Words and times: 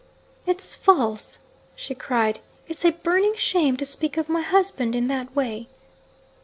'It's 0.47 0.73
false!' 0.73 1.37
she 1.75 1.93
cried. 1.93 2.39
'It's 2.67 2.83
a 2.83 2.89
burning 2.89 3.35
shame 3.37 3.77
to 3.77 3.85
speak 3.85 4.17
of 4.17 4.29
my 4.29 4.41
husband 4.41 4.95
in 4.95 5.05
that 5.07 5.35
way!' 5.35 5.67